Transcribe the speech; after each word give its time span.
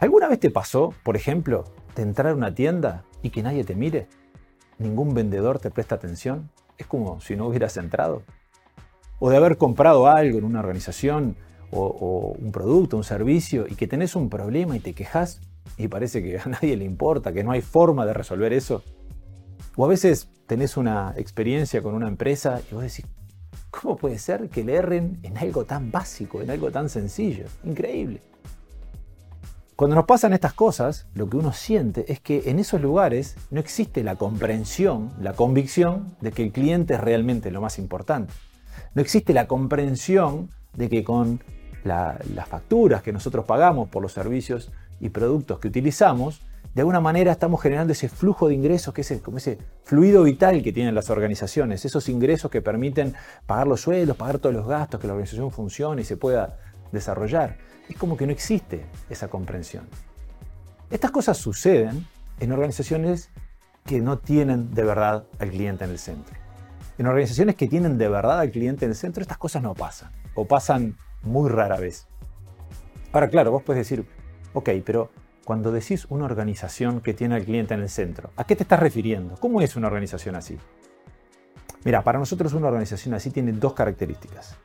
¿Alguna 0.00 0.28
vez 0.28 0.40
te 0.40 0.50
pasó, 0.50 0.92
por 1.02 1.16
ejemplo, 1.16 1.64
de 1.94 2.02
entrar 2.02 2.32
a 2.32 2.34
una 2.34 2.54
tienda 2.54 3.04
y 3.22 3.30
que 3.30 3.42
nadie 3.42 3.64
te 3.64 3.74
mire? 3.74 4.08
¿Ningún 4.78 5.14
vendedor 5.14 5.60
te 5.60 5.70
presta 5.70 5.94
atención? 5.94 6.50
Es 6.78 6.86
como 6.86 7.20
si 7.20 7.36
no 7.36 7.46
hubieras 7.46 7.76
entrado. 7.76 8.22
O 9.20 9.30
de 9.30 9.36
haber 9.36 9.56
comprado 9.56 10.08
algo 10.08 10.38
en 10.38 10.44
una 10.44 10.60
organización 10.60 11.36
o, 11.70 12.36
un 12.38 12.52
producto, 12.52 12.96
un 12.96 13.04
servicio 13.04 13.66
y 13.68 13.74
que 13.74 13.86
tenés 13.86 14.14
un 14.14 14.28
problema 14.28 14.76
y 14.76 14.80
te 14.80 14.94
quejas 14.94 15.40
y 15.76 15.88
parece 15.88 16.22
que 16.22 16.38
a 16.38 16.44
nadie 16.46 16.76
le 16.76 16.84
importa, 16.84 17.32
que 17.32 17.44
no 17.44 17.52
hay 17.52 17.62
forma 17.62 18.04
de 18.04 18.14
resolver 18.14 18.52
eso. 18.52 18.82
O 19.76 19.84
a 19.84 19.88
veces 19.88 20.28
tenés 20.46 20.76
una 20.76 21.14
experiencia 21.16 21.82
con 21.82 21.94
una 21.94 22.08
empresa 22.08 22.60
y 22.70 22.74
vos 22.74 22.82
decís, 22.82 23.06
¿cómo 23.70 23.96
puede 23.96 24.18
ser 24.18 24.48
que 24.48 24.64
le 24.64 24.74
erren 24.74 25.18
en 25.22 25.38
algo 25.38 25.64
tan 25.64 25.90
básico, 25.90 26.42
en 26.42 26.50
algo 26.50 26.70
tan 26.70 26.88
sencillo? 26.88 27.46
Increíble. 27.64 28.20
Cuando 29.76 29.96
nos 29.96 30.04
pasan 30.04 30.32
estas 30.32 30.52
cosas, 30.52 31.08
lo 31.14 31.28
que 31.28 31.36
uno 31.36 31.52
siente 31.52 32.04
es 32.12 32.20
que 32.20 32.44
en 32.46 32.60
esos 32.60 32.80
lugares 32.80 33.34
no 33.50 33.58
existe 33.58 34.04
la 34.04 34.14
comprensión, 34.14 35.10
la 35.20 35.32
convicción 35.32 36.14
de 36.20 36.30
que 36.30 36.44
el 36.44 36.52
cliente 36.52 36.94
es 36.94 37.00
realmente 37.00 37.50
lo 37.50 37.60
más 37.60 37.80
importante. 37.80 38.32
No 38.94 39.02
existe 39.02 39.32
la 39.32 39.48
comprensión 39.48 40.48
de 40.74 40.88
que 40.88 41.02
con 41.02 41.42
las 41.82 42.48
facturas 42.48 43.02
que 43.02 43.12
nosotros 43.12 43.46
pagamos 43.46 43.88
por 43.88 44.00
los 44.00 44.12
servicios 44.12 44.70
y 45.00 45.08
productos 45.08 45.58
que 45.58 45.66
utilizamos, 45.66 46.40
de 46.72 46.82
alguna 46.82 47.00
manera 47.00 47.32
estamos 47.32 47.60
generando 47.60 47.94
ese 47.94 48.08
flujo 48.08 48.46
de 48.46 48.54
ingresos, 48.54 48.94
que 48.94 49.00
es 49.00 49.20
como 49.22 49.38
ese 49.38 49.58
fluido 49.82 50.22
vital 50.22 50.62
que 50.62 50.72
tienen 50.72 50.94
las 50.94 51.10
organizaciones, 51.10 51.84
esos 51.84 52.08
ingresos 52.08 52.48
que 52.48 52.62
permiten 52.62 53.14
pagar 53.44 53.66
los 53.66 53.80
sueldos, 53.80 54.16
pagar 54.16 54.38
todos 54.38 54.54
los 54.54 54.68
gastos, 54.68 55.00
que 55.00 55.08
la 55.08 55.14
organización 55.14 55.50
funcione 55.50 56.02
y 56.02 56.04
se 56.04 56.16
pueda 56.16 56.58
desarrollar. 56.92 57.58
Es 57.88 57.96
como 57.96 58.16
que 58.16 58.26
no 58.26 58.32
existe 58.32 58.84
esa 59.10 59.28
comprensión. 59.28 59.88
Estas 60.90 61.10
cosas 61.10 61.36
suceden 61.36 62.06
en 62.40 62.52
organizaciones 62.52 63.30
que 63.84 64.00
no 64.00 64.18
tienen 64.18 64.72
de 64.74 64.84
verdad 64.84 65.26
al 65.38 65.50
cliente 65.50 65.84
en 65.84 65.90
el 65.90 65.98
centro. 65.98 66.34
En 66.96 67.06
organizaciones 67.06 67.56
que 67.56 67.66
tienen 67.66 67.98
de 67.98 68.08
verdad 68.08 68.40
al 68.40 68.50
cliente 68.50 68.84
en 68.84 68.92
el 68.92 68.96
centro, 68.96 69.20
estas 69.20 69.38
cosas 69.38 69.62
no 69.62 69.74
pasan, 69.74 70.12
o 70.34 70.46
pasan 70.46 70.96
muy 71.22 71.50
rara 71.50 71.78
vez. 71.78 72.06
Ahora, 73.12 73.28
claro, 73.28 73.50
vos 73.50 73.62
puedes 73.62 73.80
decir, 73.80 74.06
ok, 74.52 74.70
pero 74.84 75.10
cuando 75.44 75.72
decís 75.72 76.06
una 76.08 76.24
organización 76.24 77.00
que 77.00 77.12
tiene 77.12 77.34
al 77.34 77.44
cliente 77.44 77.74
en 77.74 77.80
el 77.80 77.90
centro, 77.90 78.30
¿a 78.36 78.44
qué 78.44 78.56
te 78.56 78.62
estás 78.62 78.80
refiriendo? 78.80 79.36
¿Cómo 79.38 79.60
es 79.60 79.76
una 79.76 79.88
organización 79.88 80.36
así? 80.36 80.58
Mira, 81.84 82.02
para 82.02 82.18
nosotros 82.18 82.54
una 82.54 82.68
organización 82.68 83.14
así 83.14 83.30
tiene 83.30 83.52
dos 83.52 83.74
características. 83.74 84.56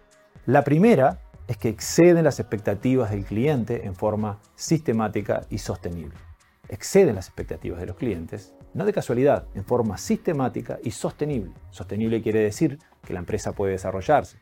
La 0.45 0.63
primera 0.63 1.19
es 1.49 1.57
que 1.57 1.67
exceden 1.67 2.23
las 2.23 2.39
expectativas 2.39 3.09
del 3.09 3.25
cliente 3.25 3.87
en 3.87 3.95
forma 3.95 4.39
sistemática 4.53 5.47
y 5.49 5.57
sostenible. 5.57 6.15
Exceden 6.67 7.15
las 7.15 7.25
expectativas 7.25 7.79
de 7.79 7.87
los 7.87 7.95
clientes, 7.95 8.53
no 8.75 8.85
de 8.85 8.93
casualidad, 8.93 9.47
en 9.55 9.65
forma 9.65 9.97
sistemática 9.97 10.77
y 10.83 10.91
sostenible. 10.91 11.51
Sostenible 11.71 12.21
quiere 12.21 12.41
decir 12.41 12.77
que 13.03 13.13
la 13.13 13.19
empresa 13.19 13.53
puede 13.53 13.71
desarrollarse, 13.71 14.37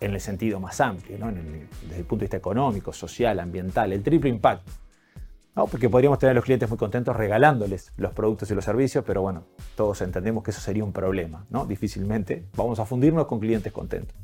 en 0.00 0.14
el 0.14 0.20
sentido 0.20 0.60
más 0.60 0.80
amplio, 0.80 1.18
desde 1.18 1.98
el 1.98 2.06
punto 2.06 2.20
de 2.20 2.24
vista 2.24 2.38
económico, 2.38 2.94
social, 2.94 3.38
ambiental, 3.38 3.92
el 3.92 4.02
triple 4.02 4.30
impacto. 4.30 4.72
¿no? 5.54 5.66
Porque 5.66 5.90
podríamos 5.90 6.18
tener 6.18 6.30
a 6.30 6.34
los 6.34 6.44
clientes 6.44 6.70
muy 6.70 6.78
contentos 6.78 7.14
regalándoles 7.14 7.92
los 7.98 8.14
productos 8.14 8.50
y 8.50 8.54
los 8.54 8.64
servicios, 8.64 9.04
pero 9.06 9.20
bueno, 9.20 9.44
todos 9.76 10.00
entendemos 10.00 10.42
que 10.42 10.52
eso 10.52 10.62
sería 10.62 10.84
un 10.84 10.94
problema. 10.94 11.44
¿no? 11.50 11.66
Difícilmente 11.66 12.46
vamos 12.56 12.80
a 12.80 12.86
fundirnos 12.86 13.26
con 13.26 13.40
clientes 13.40 13.70
contentos. 13.74 14.16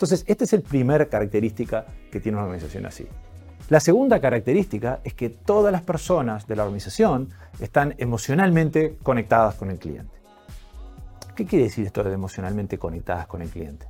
Entonces, 0.00 0.24
esta 0.26 0.44
es 0.44 0.52
la 0.54 0.60
primera 0.60 1.04
característica 1.10 1.84
que 2.10 2.20
tiene 2.20 2.38
una 2.38 2.46
organización 2.46 2.86
así. 2.86 3.06
La 3.68 3.80
segunda 3.80 4.18
característica 4.18 5.00
es 5.04 5.12
que 5.12 5.28
todas 5.28 5.70
las 5.70 5.82
personas 5.82 6.46
de 6.46 6.56
la 6.56 6.62
organización 6.62 7.28
están 7.60 7.94
emocionalmente 7.98 8.96
conectadas 9.02 9.56
con 9.56 9.70
el 9.70 9.78
cliente. 9.78 10.16
¿Qué 11.36 11.44
quiere 11.44 11.66
decir 11.66 11.84
esto 11.84 12.02
de 12.02 12.14
emocionalmente 12.14 12.78
conectadas 12.78 13.26
con 13.26 13.42
el 13.42 13.50
cliente? 13.50 13.88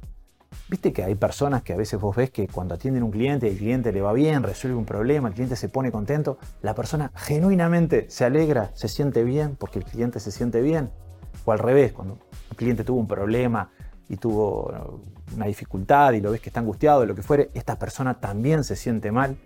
Viste 0.69 0.93
que 0.93 1.05
hay 1.05 1.15
personas 1.15 1.63
que 1.63 1.75
a 1.75 1.77
veces 1.77 2.01
vos 2.01 2.17
ves 2.17 2.31
que 2.31 2.49
cuando 2.49 2.75
atienden 2.75 3.05
un 3.05 3.13
cliente, 3.13 3.47
el 3.47 3.57
cliente 3.57 3.93
le 3.93 4.01
va 4.01 4.13
bien, 4.13 4.43
resuelve 4.43 4.77
un 4.77 4.87
problema, 4.87 5.29
el 5.29 5.35
cliente 5.35 5.55
se 5.55 5.69
pone 5.69 5.93
contento, 5.93 6.39
la 6.61 6.75
persona 6.75 7.13
genuinamente 7.15 8.11
se 8.11 8.25
alegra, 8.25 8.73
se 8.75 8.89
siente 8.89 9.23
bien 9.23 9.55
porque 9.55 9.79
el 9.79 9.85
cliente 9.85 10.19
se 10.19 10.33
siente 10.33 10.61
bien. 10.61 10.91
O 11.45 11.53
al 11.53 11.61
revés, 11.61 11.93
cuando 11.93 12.19
el 12.51 12.57
cliente 12.57 12.83
tuvo 12.83 12.99
un 12.99 13.07
problema 13.07 13.71
y 14.11 14.17
tuvo 14.17 15.01
una 15.35 15.47
dificultad 15.47 16.13
y 16.13 16.21
lo 16.21 16.33
ves 16.33 16.41
que 16.41 16.49
está 16.49 16.59
angustiado, 16.59 17.07
lo 17.07 17.15
que 17.15 17.23
fuere, 17.23 17.51
esta 17.55 17.79
persona 17.79 18.15
también 18.15 18.65
se 18.65 18.75
siente 18.75 19.13
mal. 19.13 19.39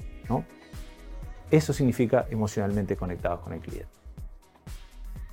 Eso 1.51 1.73
significa 1.75 2.27
emocionalmente 2.31 2.97
conectados 2.97 3.41
con 3.41 3.53
el 3.53 3.61
cliente. 3.61 3.93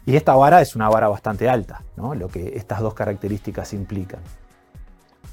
Y 0.06 0.18
esta 0.18 0.36
vara 0.36 0.62
es 0.62 0.75
una 0.75 0.90
vara 0.90 1.08
bastante 1.08 1.50
alta, 1.50 1.81
¿no? 1.96 2.14
lo 2.14 2.28
que 2.28 2.58
estas 2.58 2.81
dos 2.81 2.94
características 2.94 3.72
implican. 3.74 4.20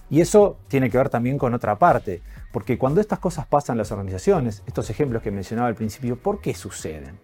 Y 0.08 0.20
eso 0.20 0.58
tiene 0.69 0.88
que 0.88 0.97
ver 0.97 1.08
también 1.08 1.37
con 1.37 1.53
otra 1.53 1.76
parte, 1.76 2.22
porque 2.53 2.78
cuando 2.78 3.00
estas 3.00 3.19
cosas 3.19 3.47
pasan 3.47 3.75
en 3.75 3.78
las 3.78 3.91
organizaciones, 3.91 4.62
estos 4.66 4.88
ejemplos 4.91 5.22
que 5.22 5.32
mencionaba 5.32 5.66
al 5.66 5.75
principio, 5.75 6.16
¿por 6.16 6.41
qué 6.41 6.54
suceden? 6.54 7.19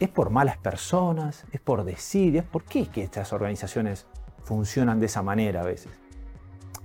¿Es 0.00 0.08
por 0.08 0.30
malas 0.30 0.56
personas? 0.56 1.44
¿Es 1.52 1.60
por 1.60 1.84
desidia? 1.84 2.42
¿Por 2.42 2.64
qué 2.64 2.80
es 2.80 2.88
que 2.88 3.02
estas 3.02 3.34
organizaciones 3.34 4.06
funcionan 4.42 4.98
de 4.98 5.06
esa 5.06 5.22
manera 5.22 5.60
a 5.60 5.64
veces? 5.64 6.05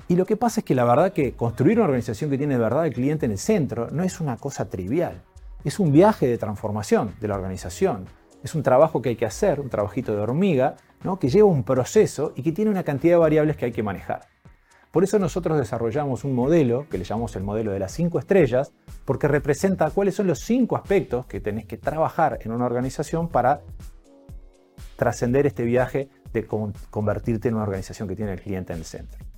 Y 0.08 0.16
lo 0.16 0.26
que 0.26 0.38
pasa 0.38 0.62
es 0.62 0.66
que 0.66 0.76
la 0.76 0.84
verdad 0.84 1.14
que 1.14 1.34
construir 1.34 1.78
una 1.78 1.86
organización 1.86 2.30
que 2.30 2.38
tiene 2.38 2.56
de 2.56 2.60
verdad 2.62 2.84
al 2.84 2.94
cliente 2.94 3.26
en 3.26 3.32
el 3.32 3.38
centro 3.38 3.90
no 3.92 4.04
es 4.04 4.20
una 4.20 4.38
cosa 4.38 4.70
trivial. 4.70 5.22
Es 5.64 5.80
un 5.80 5.92
viaje 5.92 6.28
de 6.28 6.38
transformación 6.38 7.14
de 7.22 7.28
la 7.28 7.36
organización. 7.36 8.06
Es 8.44 8.56
un 8.56 8.64
trabajo 8.64 9.02
que 9.02 9.10
hay 9.10 9.16
que 9.16 9.26
hacer, 9.26 9.60
un 9.60 9.70
trabajito 9.70 10.16
de 10.16 10.22
hormiga, 10.22 10.76
¿no? 11.04 11.20
que 11.20 11.30
lleva 11.30 11.48
un 11.48 11.64
proceso 11.64 12.34
y 12.36 12.42
que 12.42 12.52
tiene 12.52 12.72
una 12.72 12.84
cantidad 12.84 13.14
de 13.14 13.20
variables 13.20 13.56
que 13.56 13.66
hay 13.66 13.72
que 13.72 13.84
manejar. 13.84 14.22
Por 14.92 15.06
eso 15.06 15.20
nosotros 15.20 15.58
desarrollamos 15.58 16.26
un 16.26 16.36
modelo 16.36 16.86
que 16.90 16.98
le 16.98 17.06
llamamos 17.06 17.36
el 17.38 17.44
modelo 17.44 17.72
de 17.72 17.80
las 17.80 17.94
cinco 17.94 18.20
estrellas, 18.20 18.74
porque 19.06 19.30
representa 19.30 19.90
cuáles 19.90 20.16
son 20.16 20.28
los 20.28 20.40
cinco 20.40 20.76
aspectos 20.76 21.26
que 21.28 21.40
tenés 21.40 21.66
que 21.66 21.78
trabajar 21.78 22.40
en 22.42 22.52
una 22.52 22.66
organización 22.66 23.30
para 23.30 23.62
trascender 24.98 25.48
este 25.48 25.64
viaje 25.64 26.10
de 26.34 26.46
convertirte 26.46 27.48
en 27.48 27.56
una 27.56 27.64
organización 27.64 28.10
que 28.10 28.16
tiene 28.18 28.34
el 28.34 28.42
cliente 28.42 28.74
en 28.74 28.80
el 28.80 28.86
centro. 28.86 29.31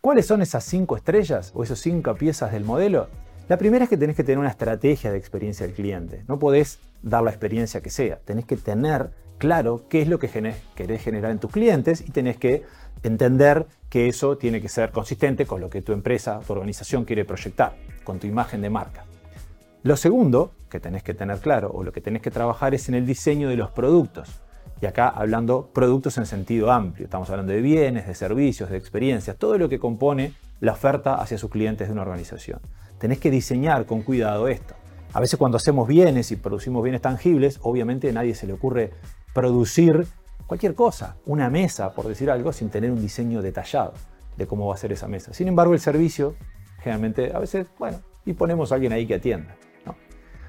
¿Cuáles 0.00 0.24
son 0.24 0.40
esas 0.40 0.64
cinco 0.64 0.96
estrellas 0.96 1.52
o 1.54 1.62
esas 1.62 1.78
cinco 1.78 2.14
piezas 2.14 2.52
del 2.52 2.64
modelo? 2.64 3.08
La 3.50 3.58
primera 3.58 3.84
es 3.84 3.90
que 3.90 3.98
tenés 3.98 4.16
que 4.16 4.24
tener 4.24 4.38
una 4.38 4.48
estrategia 4.48 5.12
de 5.12 5.18
experiencia 5.18 5.66
del 5.66 5.74
cliente. 5.74 6.24
No 6.26 6.38
podés 6.38 6.78
dar 7.02 7.22
la 7.22 7.28
experiencia 7.28 7.82
que 7.82 7.90
sea. 7.90 8.18
Tenés 8.24 8.46
que 8.46 8.56
tener 8.56 9.10
claro 9.36 9.84
qué 9.90 10.00
es 10.00 10.08
lo 10.08 10.18
que 10.18 10.30
querés 10.74 11.02
generar 11.02 11.30
en 11.32 11.38
tus 11.38 11.50
clientes 11.50 12.00
y 12.00 12.12
tenés 12.12 12.38
que 12.38 12.62
entender 13.02 13.66
que 13.90 14.08
eso 14.08 14.38
tiene 14.38 14.62
que 14.62 14.70
ser 14.70 14.90
consistente 14.90 15.44
con 15.44 15.60
lo 15.60 15.68
que 15.68 15.82
tu 15.82 15.92
empresa, 15.92 16.40
tu 16.46 16.54
organización 16.54 17.04
quiere 17.04 17.26
proyectar, 17.26 17.76
con 18.02 18.18
tu 18.18 18.26
imagen 18.26 18.62
de 18.62 18.70
marca. 18.70 19.04
Lo 19.82 19.98
segundo 19.98 20.52
que 20.70 20.80
tenés 20.80 21.02
que 21.02 21.12
tener 21.12 21.40
claro 21.40 21.72
o 21.74 21.84
lo 21.84 21.92
que 21.92 22.00
tenés 22.00 22.22
que 22.22 22.30
trabajar 22.30 22.72
es 22.72 22.88
en 22.88 22.94
el 22.94 23.04
diseño 23.04 23.50
de 23.50 23.56
los 23.56 23.70
productos. 23.70 24.40
Y 24.80 24.86
acá 24.86 25.08
hablando 25.08 25.70
productos 25.72 26.16
en 26.18 26.26
sentido 26.26 26.70
amplio, 26.72 27.04
estamos 27.04 27.28
hablando 27.30 27.52
de 27.52 27.60
bienes, 27.60 28.06
de 28.06 28.14
servicios, 28.14 28.70
de 28.70 28.78
experiencias, 28.78 29.36
todo 29.36 29.58
lo 29.58 29.68
que 29.68 29.78
compone 29.78 30.32
la 30.60 30.72
oferta 30.72 31.16
hacia 31.16 31.38
sus 31.38 31.50
clientes 31.50 31.88
de 31.88 31.92
una 31.92 32.02
organización. 32.02 32.60
Tenés 32.98 33.18
que 33.18 33.30
diseñar 33.30 33.86
con 33.86 34.02
cuidado 34.02 34.48
esto. 34.48 34.74
A 35.12 35.20
veces 35.20 35.38
cuando 35.38 35.56
hacemos 35.56 35.86
bienes 35.88 36.30
y 36.30 36.36
producimos 36.36 36.82
bienes 36.82 37.02
tangibles, 37.02 37.58
obviamente 37.62 38.08
a 38.08 38.12
nadie 38.12 38.34
se 38.34 38.46
le 38.46 38.54
ocurre 38.54 38.92
producir 39.34 40.06
cualquier 40.46 40.74
cosa, 40.74 41.16
una 41.26 41.50
mesa, 41.50 41.92
por 41.92 42.06
decir 42.08 42.30
algo, 42.30 42.52
sin 42.52 42.70
tener 42.70 42.90
un 42.90 43.00
diseño 43.00 43.42
detallado 43.42 43.92
de 44.36 44.46
cómo 44.46 44.66
va 44.66 44.74
a 44.74 44.78
ser 44.78 44.92
esa 44.92 45.08
mesa. 45.08 45.34
Sin 45.34 45.48
embargo, 45.48 45.74
el 45.74 45.80
servicio, 45.80 46.36
generalmente, 46.78 47.32
a 47.34 47.38
veces, 47.38 47.66
bueno, 47.78 48.00
y 48.24 48.32
ponemos 48.32 48.72
a 48.72 48.76
alguien 48.76 48.92
ahí 48.92 49.06
que 49.06 49.14
atienda. 49.14 49.56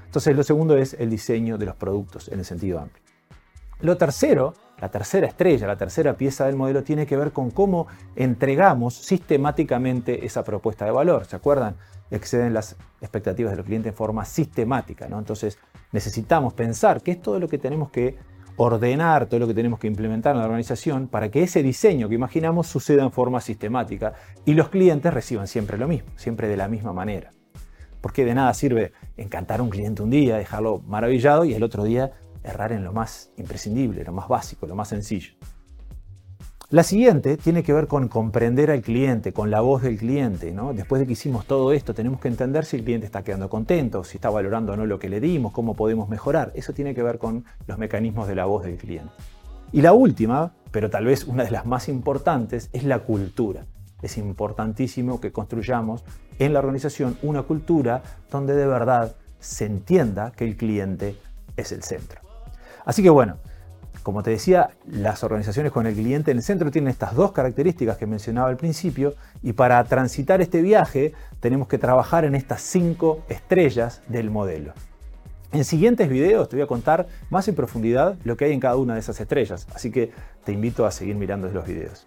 Entonces, 0.06 0.36
lo 0.36 0.42
segundo 0.42 0.76
es 0.76 0.94
el 0.94 1.08
diseño 1.08 1.56
de 1.56 1.64
los 1.66 1.76
productos 1.76 2.28
en 2.28 2.38
el 2.38 2.44
sentido 2.44 2.78
amplio. 2.80 3.02
Lo 3.82 3.96
tercero, 3.96 4.54
la 4.80 4.90
tercera 4.90 5.26
estrella, 5.26 5.66
la 5.66 5.76
tercera 5.76 6.16
pieza 6.16 6.46
del 6.46 6.54
modelo, 6.54 6.84
tiene 6.84 7.04
que 7.04 7.16
ver 7.16 7.32
con 7.32 7.50
cómo 7.50 7.88
entregamos 8.14 8.94
sistemáticamente 8.94 10.24
esa 10.24 10.44
propuesta 10.44 10.84
de 10.84 10.92
valor. 10.92 11.24
¿Se 11.24 11.34
acuerdan? 11.34 11.74
Exceden 12.12 12.54
las 12.54 12.76
expectativas 13.00 13.50
de 13.50 13.56
los 13.56 13.66
clientes 13.66 13.90
en 13.90 13.96
forma 13.96 14.24
sistemática. 14.24 15.08
¿no? 15.08 15.18
Entonces, 15.18 15.58
necesitamos 15.90 16.54
pensar 16.54 17.02
qué 17.02 17.10
es 17.10 17.20
todo 17.20 17.40
lo 17.40 17.48
que 17.48 17.58
tenemos 17.58 17.90
que 17.90 18.16
ordenar 18.56 19.26
todo 19.26 19.40
lo 19.40 19.46
que 19.48 19.54
tenemos 19.54 19.78
que 19.78 19.86
implementar 19.86 20.34
en 20.34 20.40
la 20.40 20.44
organización 20.44 21.08
para 21.08 21.30
que 21.30 21.42
ese 21.42 21.62
diseño 21.62 22.10
que 22.10 22.14
imaginamos 22.14 22.66
suceda 22.66 23.02
en 23.02 23.10
forma 23.10 23.40
sistemática 23.40 24.12
y 24.44 24.52
los 24.52 24.68
clientes 24.68 25.12
reciban 25.12 25.46
siempre 25.46 25.78
lo 25.78 25.88
mismo, 25.88 26.10
siempre 26.16 26.48
de 26.48 26.58
la 26.58 26.68
misma 26.68 26.92
manera. 26.92 27.30
Porque 28.02 28.26
de 28.26 28.34
nada 28.34 28.52
sirve 28.52 28.92
encantar 29.16 29.60
a 29.60 29.62
un 29.62 29.70
cliente 29.70 30.02
un 30.02 30.10
día, 30.10 30.36
dejarlo 30.36 30.80
maravillado 30.86 31.46
y 31.46 31.54
el 31.54 31.62
otro 31.62 31.82
día 31.82 32.12
errar 32.44 32.72
en 32.72 32.84
lo 32.84 32.92
más 32.92 33.30
imprescindible, 33.36 34.04
lo 34.04 34.12
más 34.12 34.28
básico, 34.28 34.66
lo 34.66 34.74
más 34.74 34.88
sencillo. 34.88 35.34
La 36.72 36.84
siguiente 36.84 37.36
tiene 37.36 37.62
que 37.62 37.74
ver 37.74 37.86
con 37.86 38.08
comprender 38.08 38.70
al 38.70 38.80
cliente, 38.80 39.34
con 39.34 39.50
la 39.50 39.60
voz 39.60 39.82
del 39.82 39.98
cliente. 39.98 40.52
¿no? 40.52 40.72
Después 40.72 41.00
de 41.00 41.06
que 41.06 41.12
hicimos 41.12 41.44
todo 41.44 41.70
esto, 41.74 41.92
tenemos 41.92 42.18
que 42.18 42.28
entender 42.28 42.64
si 42.64 42.78
el 42.78 42.84
cliente 42.84 43.04
está 43.04 43.22
quedando 43.22 43.50
contento, 43.50 44.04
si 44.04 44.16
está 44.16 44.30
valorando 44.30 44.72
o 44.72 44.76
no 44.76 44.86
lo 44.86 44.98
que 44.98 45.10
le 45.10 45.20
dimos, 45.20 45.52
cómo 45.52 45.74
podemos 45.74 46.08
mejorar. 46.08 46.50
Eso 46.54 46.72
tiene 46.72 46.94
que 46.94 47.02
ver 47.02 47.18
con 47.18 47.44
los 47.66 47.76
mecanismos 47.76 48.26
de 48.26 48.36
la 48.36 48.46
voz 48.46 48.64
del 48.64 48.78
cliente. 48.78 49.12
Y 49.70 49.82
la 49.82 49.92
última, 49.92 50.54
pero 50.70 50.88
tal 50.88 51.04
vez 51.04 51.24
una 51.24 51.44
de 51.44 51.50
las 51.50 51.66
más 51.66 51.90
importantes, 51.90 52.70
es 52.72 52.84
la 52.84 53.00
cultura. 53.00 53.66
Es 54.00 54.16
importantísimo 54.16 55.20
que 55.20 55.30
construyamos 55.30 56.04
en 56.38 56.54
la 56.54 56.60
organización 56.60 57.18
una 57.22 57.42
cultura 57.42 58.02
donde 58.30 58.54
de 58.54 58.66
verdad 58.66 59.14
se 59.40 59.66
entienda 59.66 60.32
que 60.32 60.46
el 60.46 60.56
cliente 60.56 61.16
es 61.58 61.70
el 61.70 61.82
centro. 61.82 62.31
Así 62.84 63.02
que 63.02 63.10
bueno, 63.10 63.38
como 64.02 64.22
te 64.22 64.30
decía, 64.30 64.70
las 64.86 65.22
organizaciones 65.22 65.70
con 65.70 65.86
el 65.86 65.94
cliente 65.94 66.32
en 66.32 66.38
el 66.38 66.42
centro 66.42 66.70
tienen 66.70 66.90
estas 66.90 67.14
dos 67.14 67.32
características 67.32 67.96
que 67.96 68.06
mencionaba 68.06 68.48
al 68.48 68.56
principio 68.56 69.14
y 69.42 69.52
para 69.52 69.82
transitar 69.84 70.40
este 70.40 70.60
viaje 70.60 71.12
tenemos 71.40 71.68
que 71.68 71.78
trabajar 71.78 72.24
en 72.24 72.34
estas 72.34 72.62
cinco 72.62 73.22
estrellas 73.28 74.02
del 74.08 74.30
modelo. 74.30 74.72
En 75.52 75.64
siguientes 75.64 76.08
videos 76.08 76.48
te 76.48 76.56
voy 76.56 76.64
a 76.64 76.66
contar 76.66 77.06
más 77.30 77.46
en 77.46 77.54
profundidad 77.54 78.16
lo 78.24 78.36
que 78.36 78.46
hay 78.46 78.52
en 78.52 78.60
cada 78.60 78.76
una 78.76 78.94
de 78.94 79.00
esas 79.00 79.20
estrellas, 79.20 79.68
así 79.74 79.90
que 79.90 80.10
te 80.44 80.52
invito 80.52 80.86
a 80.86 80.90
seguir 80.90 81.14
mirando 81.14 81.48
los 81.48 81.66
videos. 81.66 82.06